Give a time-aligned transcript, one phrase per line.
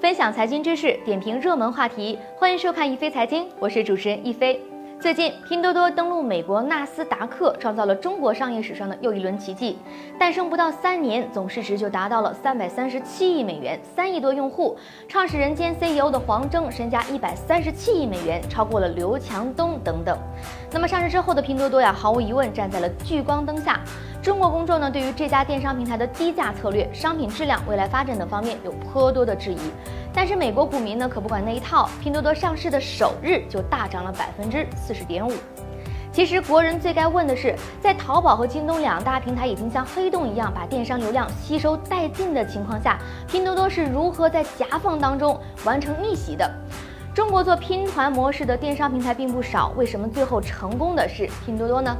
[0.00, 4.60] 分享财经知识，点评热门话题，欢迎收看一飞财经，我是主持人一飞。
[5.00, 9.76] 最近，拼多多登陆美国纳斯达克，创造了中国商业史上的又一轮奇迹。
[10.16, 14.76] 诞生不到三年，总市值就达到了三百三十七亿美元，三亿多用户。
[15.08, 20.16] 创始人兼 CEO 的黄峥身家一百三十七亿美元，超过了刘强东等等。
[20.70, 23.80] 那么上市之后的拼多多呀，毫无疑问站在了聚光灯下。
[24.20, 29.58] 中国公众呢，对于这家电商平台的低价策略、商品质量、未来发展等方面有颇多的质疑。
[30.12, 35.32] 但是美国股民呢，可不管那一套，拼多多上市的首日就大涨了百分之四十点五。
[36.10, 42.98] 其实国人最该问的是，在淘宝和京东两大平台已经像黑洞一样把电商流量吸收殆尽的情况下，
[43.28, 46.50] 拼多多是如何在夹缝当中完成逆袭的？
[47.14, 51.96] 中国做拼团模式的电商平台并不少，为什么最后成功的是拼多多呢？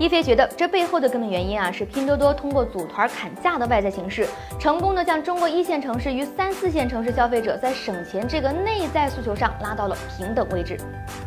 [0.00, 4.26] 一飞觉得，这背后的根本原因啊，是拼多多通过组团砍价的外在形式，
[4.58, 10.78] 成功的将中国一线城市与三四线城市消费者在省钱这个内在诉求上拉到了平等位置。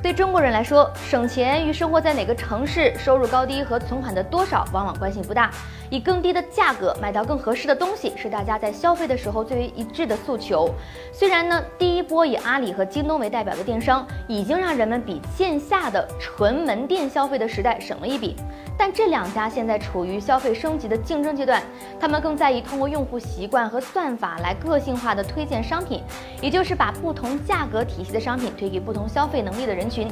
[0.01, 5.51] 对中国人来说，省钱与生活在哪个城市、收入高低和存款的多少往往关系不大。
[5.91, 10.67] 以更低的价格买到更合适的东西，是大家在消费的时候最为一致的诉求。
[11.11, 18.35] 虽然呢，第一波以阿里和京东为代表的电商，已经让人们比线下的纯门店消费的时代省了一笔。
[18.77, 21.61] 但这两家现在处于消费升级的竞争阶段，
[21.99, 26.01] 他们更在意通过用户习惯和算法来个性化的推荐商品，
[26.41, 30.07] 也就是把不同价格体系的商品推给不同消费能力的人群。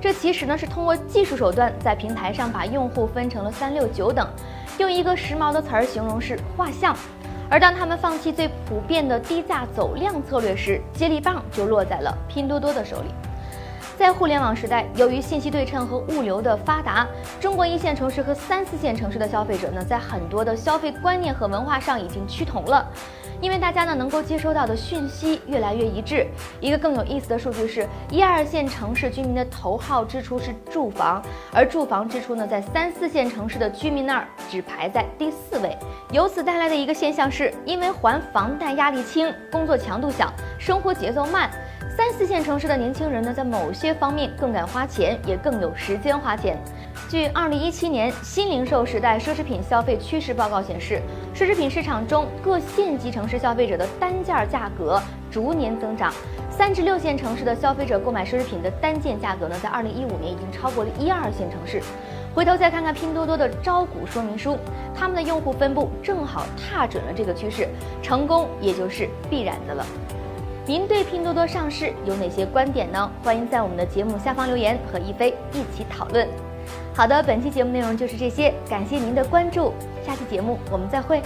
[0.00, 4.28] 这其实呢是通过技术手段在平台上把用户分成了三六九等，
[4.78, 6.96] 用一个时髦的词儿形容是画像。
[7.48, 13.08] 而当他们放弃最普遍的低价走量策略时，接力棒就落在了拼多多的手里。
[13.98, 17.06] 在互联网时代，由于信息对称和物流的发达，
[17.40, 22.86] 中国一线城市和三四线城市的消费者呢，在很多的消费观念和文化上已经趋同了。
[23.40, 26.26] 因为大家呢能够接收到的讯息越来越一致。
[26.60, 35.74] 一个更有意思的数据是，一二线城市居民的头号支出是住房，而住房支出呢，在三四线城市的居民那儿只排在第四位。
[36.12, 41.50] 由此带来的一个现象是，因为还房贷压力轻，工作强度小，生活节奏慢。
[41.96, 46.54] 三四线城市的年轻人呢，在某些方面更敢花钱，也更有时间花钱。
[47.08, 51.00] 据二零一七年新零售时代奢侈品消费趋势报告显示，
[51.34, 56.12] 奢侈品市场中各县级城市消费者的单件价格逐年增长。
[56.50, 61.80] 三至六线城市的消费者购买奢侈品的单件价格呢，在二零一五年已经超过了一二线城市。
[62.34, 64.58] 回头再看看拼多多的招股说明书，
[64.94, 67.66] 他们的用户分布正好踏准了这个趋势，
[68.02, 69.86] 成功也就是必然的了。
[70.68, 73.08] 您对拼多多上市有哪些观点呢？
[73.22, 76.26] 欢迎在我们的节目下方留言，和一菲一起讨论。
[76.92, 79.72] 好的，本期节目内容就是这些，感谢您的关注，
[80.04, 81.22] 下期节目我们再会。